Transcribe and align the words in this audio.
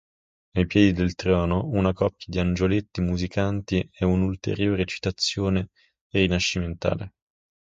Ai 0.55 0.65
piedi 0.65 0.93
del 0.93 1.13
trono, 1.13 1.67
una 1.73 1.93
coppia 1.93 2.25
di 2.27 2.39
angioletti 2.39 3.01
musicanti 3.01 3.87
è 3.93 4.03
un'ulteriore 4.03 4.85
citazione 4.85 5.69
rinascimentale. 6.09 7.13